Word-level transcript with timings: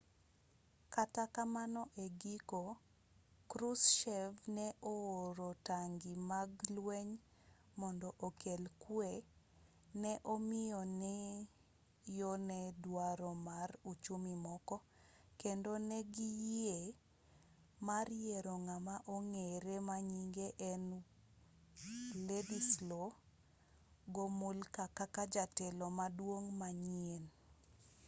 kata 0.95 1.23
kamano 1.35 1.81
e 2.03 2.05
giko 2.21 2.63
krushchev 3.49 4.33
ne 4.57 4.65
o-oro 4.93 5.49
tangi 5.67 6.13
mag 6.31 6.49
lweny 6.75 7.11
mond 7.79 8.01
okel 8.27 8.63
kwe 8.83 9.11
ne 10.01 10.11
omiyo 10.33 10.81
yo 12.19 12.31
ne 12.49 12.59
dwaro 12.83 13.31
mar 13.47 13.69
uchumi 13.91 14.33
moko 14.45 14.75
kendo 15.41 15.71
negiyie 15.89 16.77
mar 17.87 18.07
yiero 18.21 18.55
ng'ama 18.67 18.95
ong'ere 19.15 19.75
manyinge 19.89 20.47
en 20.71 20.83
wladyslaw 22.23 23.07
gomulka 24.15 24.83
kaka 24.97 25.23
jatelo 25.33 25.85
maduong' 25.99 26.49
manyien 26.61 27.23